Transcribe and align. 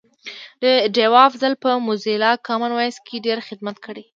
ډیوه 0.95 1.19
افضل 1.29 1.53
په 1.63 1.69
موزیلا 1.85 2.31
کامن 2.47 2.71
وایس 2.73 2.97
کی 3.07 3.17
ډېر 3.25 3.39
خدمت 3.47 3.75
کړی 3.85 4.03
دی 4.05 4.09